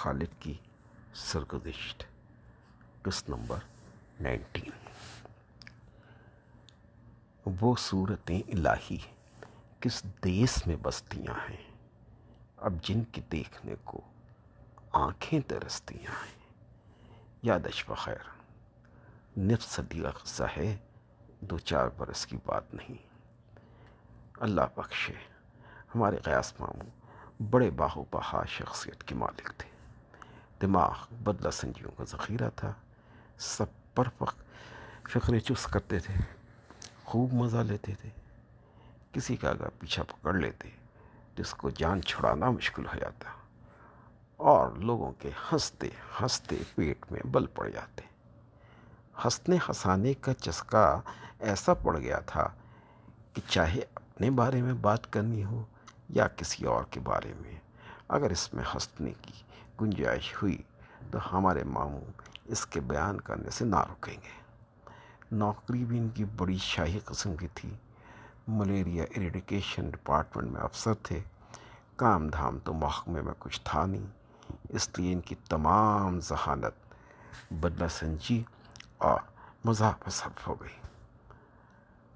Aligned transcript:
خالد 0.00 0.40
کی 0.40 0.54
سرگزشت۔ 1.14 2.04
قسط 3.02 3.28
number 3.28 3.58
nineteen? 4.20 4.70
وہ 7.60 7.74
صورتیں 7.78 8.40
الہی 8.48 8.98
کس 9.80 10.02
دیس 10.24 10.66
میں 10.66 10.76
بستیاں 10.82 11.50
ہیں؟ 11.50 11.70
اب 12.56 12.72
جن 12.82 13.04
کی 13.04 13.20
دیکھنے 13.20 13.74
کو 13.84 14.00
آنکھیں 14.92 15.40
ترستیاں 15.40 16.12
ہیں۔ 16.12 16.46
یادش 17.42 17.84
بخیر 17.88 18.30
نف 19.36 19.62
صدی 19.62 20.02
قصہ 20.22 20.44
ہے، 20.56 20.76
دو 21.40 21.58
چار 21.58 21.88
برس 21.96 22.26
کی 22.26 22.36
بات 22.46 22.74
نہیں۔ 22.74 23.06
اللہ 24.40 24.62
بخشے، 24.74 25.14
ہمارے 25.94 26.16
قیاس 26.16 26.60
ماموں 26.60 26.90
بڑے 27.42 27.70
باہو 27.70 28.04
بہا 28.10 28.44
شخصیت 28.44 29.04
کے 29.04 29.14
مالک 29.14 29.52
تھے۔ 29.58 29.69
دماغ 30.62 31.14
بدلہ 31.24 31.50
سنجیوں 31.50 31.90
کا 31.90 32.04
ذخیرہ 32.04 32.50
تھا۔ 32.56 32.72
سب 33.38 33.94
پر 33.94 34.04
فخر 34.18 35.38
چس 35.38 35.64
کرتے 35.64 35.98
تھے، 35.98 36.14
خوب 37.04 37.32
مزہ 37.32 37.58
لیتے 37.58 37.94
تھے۔ 37.94 38.10
کسی 39.12 39.36
کا 39.36 39.50
اگر 39.50 39.68
پیچھا 39.68 40.02
پکڑ 40.02 40.34
لیتے، 40.34 40.70
جس 41.36 41.54
کو 41.54 41.70
جان 41.70 42.02
چھڑانا 42.02 42.50
مشکل 42.50 42.86
ہو 42.86 42.98
جاتا۔ 42.98 43.30
اور 44.36 44.70
لوگوں 44.70 45.12
کے 45.12 45.30
ہنستے 45.52 45.88
ہنستے 46.20 46.56
پیٹ 46.74 47.12
میں 47.12 47.20
بل 47.24 47.46
پڑ 47.46 47.68
جاتے۔ 47.68 48.02
ہنسنے 49.24 49.56
ہنسانے 49.56 50.14
کا 50.14 50.34
چسکا 50.34 51.00
ایسا 51.38 51.74
پڑ 51.74 51.98
گیا 51.98 52.18
تھا 52.18 52.48
کہ 53.32 53.40
چاہے 53.48 53.80
اپنے 53.94 54.30
بارے 54.30 54.62
میں 54.62 54.74
بات 54.74 55.12
کرنی 55.12 55.44
ہو 55.44 55.64
یا 56.08 56.28
کسی 56.28 56.66
اور 56.66 56.84
کے 56.90 57.00
بارے 57.00 57.32
میں۔ 57.40 57.59
اگر 58.10 58.30
اس 58.30 58.54
میں 58.54 58.64
ہنسنے 58.74 59.12
کی 59.22 59.32
گنجائش 59.80 60.34
ہوئی 60.42 60.62
تو 61.10 61.18
ہمارے 61.32 61.64
ماموں 61.64 62.00
اس 62.44 62.66
کے 62.66 62.80
بیان 62.80 63.20
کرنے 63.20 63.50
سے 63.50 63.64
نہ 63.64 63.76
رکیں 63.76 64.16
گے۔ 64.24 64.40
نوکری 65.32 65.84
بھی 65.84 65.98
ان 65.98 66.08
کی 66.08 66.24
بڑی 66.24 66.58
شاہی 66.58 66.98
قسم 66.98 67.36
کی 67.36 67.48
تھی۔ 67.54 67.70
ملیریا 68.48 69.04
ایریڈیکیشن 69.10 69.90
ڈپارٹمنٹ 69.90 70.50
میں 70.50 70.60
افسر 70.60 70.94
تھے۔ 70.94 71.20
کام 71.96 72.28
دھام 72.28 72.58
تو 72.58 72.72
محکمے 72.72 73.22
میں 73.22 73.32
کچھ 73.38 73.60
تھا 73.64 73.86
نہیں۔ 73.86 74.06
اس 74.68 74.88
لیے 74.96 75.12
ان 75.12 75.20
کی 75.20 75.34
تمام 75.48 76.20
ذہانت 76.20 76.94
بدلہ 77.52 77.88
سنجی 77.90 78.42
اور 78.98 79.20
مزاح 79.64 79.92
پسند 80.04 80.40
ہو 80.46 80.54
گئی۔ 80.54 80.88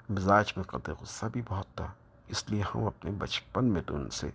مزاج 0.09 0.53
میں 0.57 0.65
قطع 0.65 0.93
غصہ 1.01 1.27
بھی 1.27 1.43
بہت 1.49 1.67
تھا، 1.75 1.87
اس 2.29 2.51
لیے 2.51 2.63
ہم 2.75 2.85
اپنے 2.85 3.11
بچپن 3.11 3.65
میں 3.65 3.83
تو 3.83 3.95
ان 3.95 4.11
سے 4.11 4.31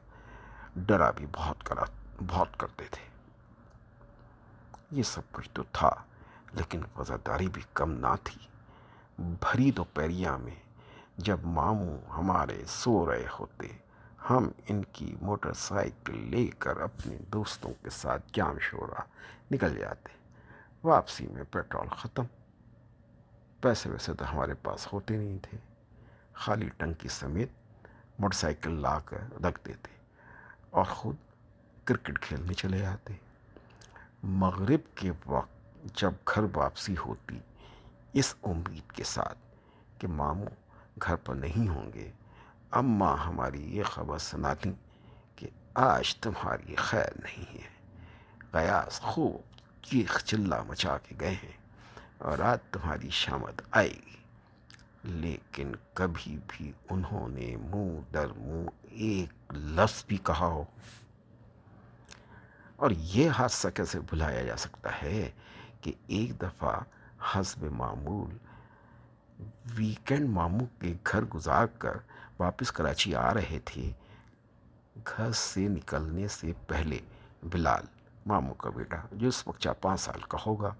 ڈرا 0.75 1.11
بھی 1.11 1.25
بہت 1.31 1.63
کرا، 1.63 1.83
بہت 2.27 2.59
کرتے 2.59 2.85
تھے۔ 2.91 3.09
یہ 4.91 5.03
سب 5.03 5.21
کچھ 5.31 5.49
تو 5.53 5.63
تھا، 5.71 5.91
لیکن 6.53 6.81
وزاداری 6.97 7.47
بھی 7.47 7.61
کم 7.73 7.91
نہ 7.91 8.15
تھی۔ 8.23 8.47
بھری 9.19 9.71
دوپہریاں 9.71 10.37
میں 10.37 10.55
جب 11.17 11.39
ماموں 11.43 11.97
ہمارے 12.17 12.63
سو 12.67 13.11
رہے 13.11 13.27
ہوتے، 13.39 13.67
ہم 14.29 14.49
ان 14.67 14.83
کی 14.83 15.15
موٹر 15.21 15.53
سائیکل 15.53 16.17
لے 16.17 16.47
کر 16.47 16.77
اپنے 16.77 17.17
دوستوں 17.17 17.71
کے 17.83 17.89
ساتھ 17.89 18.25
جام 18.33 18.59
شورا 18.59 19.01
نکل 19.51 19.77
جاتے۔ 19.77 20.09
واپسی 20.83 21.27
میں 21.27 21.43
پیٹرول 21.51 21.87
ختم۔ 21.87 22.23
پیسے 23.61 23.89
ویسے 23.89 24.13
تو 24.13 24.33
ہمارے 24.33 24.53
پاس 24.53 24.93
ہوتے 24.93 25.17
نہیں 25.17 25.39
تھے۔ 25.41 25.57
خالی 26.33 26.69
ٹنکی 26.77 27.07
سمیت 27.07 27.49
موٹر 28.19 28.35
سائیکل 28.35 28.81
لا 28.81 28.99
کر 28.99 29.17
رکھ 29.45 29.59
دیتے۔ 29.65 29.98
اور 30.71 30.83
خود 30.83 31.15
کرکٹ 31.83 32.19
کھیلنے 32.19 32.53
چلے 32.53 32.77
جاتے 32.77 33.13
مغرب 34.23 34.95
کے 34.95 35.11
وقت 35.25 35.59
جب 35.97 36.11
گھر 36.27 36.43
واپسی 36.53 36.95
ہوتی، 37.05 37.39
اس 38.13 38.35
امید 38.43 38.91
کے 38.91 39.03
ساتھ 39.03 39.37
کہ 39.99 40.07
ماموں 40.07 40.49
گھر 41.01 41.15
پر 41.15 41.35
نہیں 41.35 41.67
ہوں 41.67 41.93
گے، 41.93 42.11
اماں 42.71 43.17
ہماری 43.17 43.77
یہ 43.77 43.83
خبر 43.83 44.17
سناتی 44.17 44.71
کہ 45.35 45.47
آج 45.73 46.15
تمہاری 46.15 46.75
خیر 46.75 47.09
نہیں 47.23 47.57
ہے۔ 47.57 47.69
قیاس 48.51 48.99
خوب 48.99 49.41
چیخ 49.83 50.23
چلا 50.23 50.63
مچا 50.63 50.97
کے 50.97 51.15
گئے 51.19 51.33
ہیں 51.33 51.57
اور 52.17 52.39
آج 52.39 52.59
تمہاری 52.71 53.09
شامت 53.09 53.61
آئے 53.71 53.89
گی۔ 53.89 54.17
لیکن 55.03 55.71
کبھی 55.93 56.37
بھی 56.47 56.71
انہوں 56.89 57.27
نے 57.29 57.55
منہ 57.55 57.99
در 58.13 58.27
منہ 58.35 58.69
ایک 58.83 59.53
لفظ 59.53 60.03
بھی 60.07 60.17
کہا 60.17 60.45
ہو۔ 60.45 60.63
اور 62.75 62.91
یہ 62.91 63.29
حادثہ 63.29 63.67
کیسے 63.67 63.99
بھلایا 63.99 64.43
جا 64.43 64.57
سکتا 64.57 64.89
ہے 65.01 65.31
کہ 65.81 65.91
ایک 66.07 66.41
دفعہ 66.41 66.79
حسب 67.35 67.63
معمول 67.63 68.37
ویکینڈ 69.75 70.29
ماموں 70.29 70.81
کے 70.81 70.93
گھر 71.11 71.21
گزار 71.21 71.65
کر 71.65 71.97
واپس 72.39 72.71
کراچی 72.71 73.15
آ 73.15 73.33
رہے 73.33 73.59
تھے۔ 73.65 73.91
گھر 74.95 75.31
سے 75.31 75.67
نکلنے 75.67 76.27
سے 76.27 76.51
پہلے 76.67 76.99
بلال، 77.43 77.83
ماموں 78.25 78.53
کا 78.53 78.69
بیٹا، 78.69 78.97
جو 79.11 79.27
اس 79.27 79.47
وقت 79.47 79.59
چار 79.59 79.73
پانچ 79.73 80.01
سال 80.01 80.21
کا 80.21 80.37
ہوگا 80.45 80.73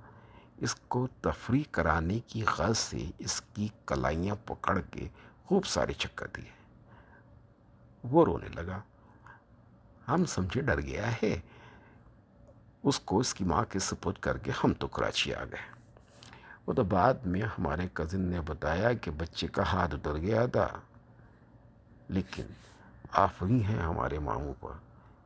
اس 0.60 0.76
کو 0.76 1.08
تفریح 1.22 1.64
کرانے 1.72 2.20
کی 2.28 2.44
غرض 2.58 2.78
سے 2.78 3.12
اس 3.18 3.42
کی 3.54 3.68
کلائیاں 3.86 4.36
پکڑ 4.46 4.80
کے 4.80 5.08
خوب 5.46 5.66
سارے 5.66 5.94
چکر 5.94 6.28
دیے۔ 6.28 6.50
وہ 8.04 8.26
رونے 8.26 8.48
لگا۔ 8.48 8.82
ہم 10.08 10.26
سمجھے 10.26 10.62
ڈر 10.62 10.82
گیا 10.82 11.12
ہے۔ 11.12 11.40
اس 12.84 13.00
کو 13.00 13.20
اس 13.20 13.34
کی 13.34 13.44
ماں 13.44 13.64
کے 13.64 13.80
سپورٹ 13.80 14.20
کر 14.20 14.38
کے 14.38 14.52
ہم 14.64 14.74
تو 14.74 14.88
کراچی 14.88 15.34
آ 15.34 15.44
گئے۔ 15.44 15.72
وہ 16.68 16.74
تو 16.74 16.84
بعد 16.84 17.14
میں 17.26 17.42
ہمارے 17.42 17.88
کزن 17.94 18.22
نے 18.22 18.42
بتایا 18.42 18.94
کہ 18.94 19.12
بچے 19.12 19.48
کا 19.48 19.64
ہاتھ 19.74 19.96
اتر 19.96 20.18
گیا 20.18 20.46
تھا۔ 20.46 20.68
لیکن 22.08 22.44
آفری 23.12 23.64
ہیں 23.64 23.82
ہمارے 23.82 24.20
ماموں 24.20 24.54
پر 24.60 24.72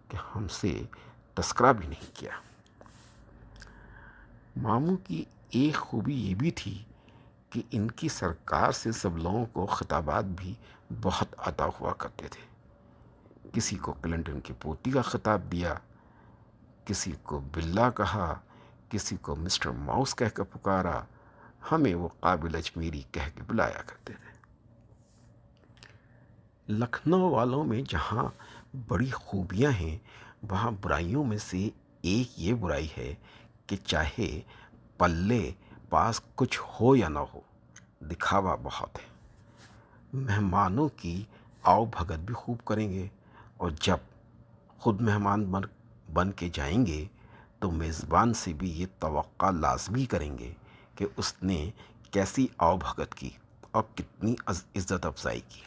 کہ 0.07 0.17
ہم 0.35 0.47
سے 0.47 0.81
تذکرہ 1.33 1.73
بھی 1.73 1.87
نہیں 1.87 2.11
کیا۔ 2.13 2.52
ماموں 4.55 4.97
کی 4.97 5.25
ایک 5.49 5.75
خوبی 5.75 6.29
یہ 6.29 6.35
بھی 6.35 6.51
تھی 6.51 6.83
کہ 7.49 7.61
ان 7.71 7.91
کی 7.91 8.07
سرکار 8.07 8.71
سے 8.71 8.91
سب 8.91 9.17
لوگوں 9.17 9.45
کو 9.45 9.65
خطابات 9.65 10.25
بھی 10.25 10.53
بہت 11.01 11.35
عطا 11.37 11.65
ہوا 11.65 11.93
کرتے 11.93 12.27
تھے۔ 12.27 12.53
کسی 13.53 13.75
کو 13.75 13.93
کلنٹن 13.93 14.39
کی 14.39 14.53
پوتی 14.61 14.91
کا 14.91 15.01
خطاب 15.01 15.41
دیا، 15.51 15.73
کسی 16.85 17.11
کو 17.23 17.41
بلا 17.53 17.89
کہا، 17.89 18.39
کسی 18.89 19.15
کو 19.15 19.35
مسٹر 19.35 19.69
ماؤس 19.69 20.15
کہہ 20.15 20.27
کر 20.27 20.43
پکارا، 20.43 21.03
ہمیں 21.71 21.95
وہ 21.95 22.07
قابل 22.19 22.55
اجمیری 22.55 23.01
کہہ 23.11 23.35
کے 23.35 23.43
بلایا 23.47 23.81
کرتے 23.85 24.13
تھے۔ 24.13 24.33
لکھنؤ 26.69 27.29
والوں 27.29 27.63
میں 27.63 27.81
جہاں 27.89 28.23
بڑی 28.87 29.09
خوبیاں 29.09 29.71
ہیں، 29.71 29.97
وہاں 30.49 30.71
برائیوں 30.81 31.23
میں 31.23 31.37
سے 31.37 31.69
ایک 32.01 32.39
یہ 32.39 32.53
برائی 32.53 32.87
ہے 32.97 33.15
کہ 33.67 33.75
چاہے 33.85 34.29
پلے 34.97 35.51
پاس 35.89 36.21
کچھ 36.35 36.59
ہو 36.71 36.95
یا 36.95 37.07
نہ 37.07 37.19
ہو، 37.33 37.39
دکھاوا 38.01 38.55
بہت 38.63 38.97
ہے۔ 38.97 39.11
مہمانوں 40.13 40.87
کی 40.97 41.23
آؤ 41.63 41.85
بھگت 41.91 42.19
بھی 42.19 42.33
خوب 42.33 42.63
کریں 42.65 42.89
گے، 42.89 43.07
اور 43.57 43.71
جب 43.81 43.97
خود 44.79 45.01
مہمان 45.01 45.45
بن 45.45 45.61
بن 46.13 46.31
کے 46.31 46.49
جائیں 46.53 46.85
گے 46.85 47.03
تو 47.59 47.71
میزبان 47.71 48.33
سے 48.33 48.53
بھی 48.53 48.71
یہ 48.71 48.85
توقع 48.99 49.51
لازمی 49.51 50.05
کریں 50.05 50.37
گے 50.37 50.51
کہ 50.95 51.05
اس 51.17 51.33
نے 51.43 51.69
کیسی 52.11 52.47
آؤ 52.57 52.77
بھگت 52.77 53.15
کی 53.15 53.29
اور 53.71 53.83
کتنی 53.95 54.35
عزت 54.47 55.05
افزائی 55.05 55.41
کی۔ 55.49 55.61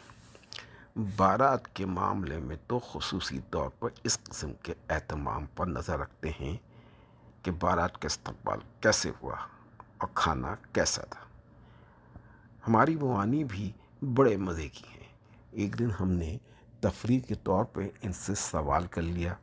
بارات 1.15 1.67
کے 1.75 1.85
معاملے 1.85 2.37
میں 2.39 2.55
تو 2.67 2.79
خصوصی 2.91 3.39
طور 3.51 3.69
پر 3.79 3.89
اس 4.03 4.17
قسم 4.23 4.53
کے 4.63 4.73
اہتمام 4.89 5.45
پر 5.55 5.65
نظر 5.67 5.99
رکھتے 5.99 6.29
ہیں 6.39 6.55
کہ 7.47 7.51
بارات 7.59 8.01
کا 8.01 8.05
استقبال 8.05 8.59
کیسے 8.81 9.11
ہوا 9.23 9.35
اور 9.97 10.07
کھانا 10.13 10.55
کیسا 10.73 11.01
تھا؟ 11.01 11.19
ہماری 12.67 12.95
موانی 12.95 13.43
بھی 13.43 13.71
بڑے 14.13 14.37
مزے 14.37 14.69
کی 14.69 14.85
ہیں۔ 14.95 15.07
ایک 15.51 15.79
دن 15.79 15.89
ہم 15.99 16.11
نے 16.11 16.37
تفریح 16.79 17.19
کے 17.19 17.35
طور 17.35 17.65
پہ 17.65 17.89
ان 18.01 18.13
سے 18.13 18.35
سوال 18.35 18.87
کر 18.87 19.01
لیا 19.01 19.33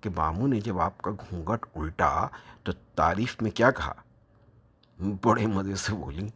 کہ 0.00 0.10
ماموں 0.16 0.48
نے 0.48 0.60
جب 0.60 0.80
آپ 0.80 0.98
کا 0.98 1.10
گھونگٹ 1.10 1.66
الٹا 1.76 2.26
تو 2.62 2.72
تعریف 2.72 3.36
میں 3.40 3.50
کیا 3.50 3.70
کہا؟ 3.70 3.92
بڑے 5.00 5.46
مزے 5.46 5.76
سے 5.76 5.94
بولی 5.94 6.28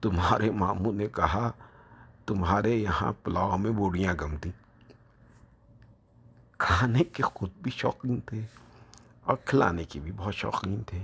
تمہارے 0.00 0.50
ماموں 0.50 0.92
نے 0.92 1.06
کہا، 1.06 1.50
تمہارے 2.26 2.70
یہاں 2.70 3.12
پلاؤ 3.22 3.56
میں 3.56 3.70
بوڑیاں 3.70 4.14
گم 4.20 4.36
تھیں۔ 4.36 4.52
کھانے 6.58 7.04
کے 7.04 7.22
خود 7.22 7.50
بھی 7.62 7.70
شوقین 7.70 8.20
تھے۔ 8.20 8.40
اور 9.22 9.36
کھلانے 9.44 9.84
کے 9.84 10.00
بھی 10.00 10.12
بہت 10.12 10.34
شوقین 10.34 10.82
تھے۔ 10.82 11.02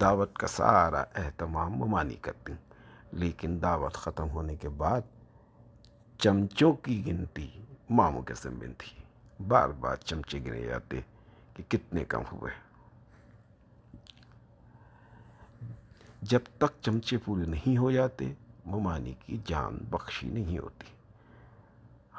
دعوت 0.00 0.38
کا 0.38 0.46
سارا 0.46 1.04
اہتمام 1.14 1.72
ممانی 1.72 2.14
کرتی 2.14 2.52
لیکن 3.12 3.58
دعوت 3.62 3.94
ختم 3.94 4.30
ہونے 4.30 4.56
کے 4.56 4.68
بعد 4.68 5.00
چمچوں 6.18 6.72
کی 6.72 7.06
گنتی 7.06 7.50
ماموں 7.90 8.22
کے 8.22 8.34
ذمہ 8.42 8.64
تھی۔ 8.78 9.02
بار 9.48 9.68
بار 9.68 9.96
چمچے 9.96 10.38
گنے 10.38 10.62
جاتے 10.62 11.00
کہ 11.54 11.62
کتنے 11.68 12.04
کم 12.04 12.22
ہوئے۔ 12.32 12.52
جب 16.22 16.40
تک 16.58 16.82
چمچے 16.82 17.18
پورے 17.18 17.46
نہیں 17.46 17.76
ہو 17.76 17.90
جاتے، 17.90 18.32
ممانی 18.66 19.14
کی 19.26 19.38
جان 19.44 19.78
بخشی 19.90 20.28
نہیں 20.28 20.58
ہوتی۔ 20.58 20.86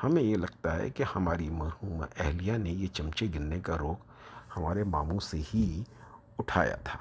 ہمیں 0.04 0.24
یہ 0.24 0.36
لگتا 0.36 0.76
ہے 0.76 0.90
کہ 0.90 1.04
ہماری 1.16 1.50
مرحومہ 1.50 2.06
اہلیہ 2.20 2.58
نے 2.58 2.70
یہ 2.70 2.88
چمچے 2.88 3.28
گننے 3.36 3.60
کا 3.60 3.78
روگ 3.78 4.11
ہمارے 4.58 4.84
ماموں 4.84 5.20
سے 5.20 5.38
ہی 5.54 5.84
اٹھایا 6.40 6.76
تھا۔ 6.84 6.98